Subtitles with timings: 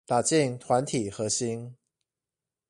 [0.03, 1.77] 打進團體核心